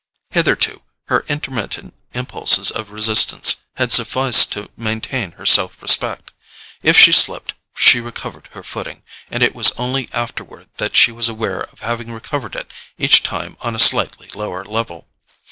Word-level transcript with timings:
Hitherto 0.31 0.81
her 1.09 1.23
intermittent 1.27 1.93
impulses 2.13 2.71
of 2.71 2.89
resistance 2.89 3.57
had 3.75 3.91
sufficed 3.91 4.51
to 4.53 4.67
maintain 4.75 5.33
her 5.33 5.45
self 5.45 5.79
respect. 5.79 6.31
If 6.81 6.97
she 6.97 7.11
slipped 7.11 7.53
she 7.75 7.99
recovered 7.99 8.49
her 8.53 8.63
footing, 8.63 9.03
and 9.29 9.43
it 9.43 9.53
was 9.53 9.71
only 9.77 10.09
afterward 10.11 10.69
that 10.77 10.97
she 10.97 11.11
was 11.11 11.29
aware 11.29 11.61
of 11.65 11.81
having 11.81 12.11
recovered 12.11 12.55
it 12.55 12.71
each 12.97 13.21
time 13.21 13.57
on 13.61 13.75
a 13.75 13.79
slightly 13.79 14.31
lower 14.33 14.65
level. 14.65 15.07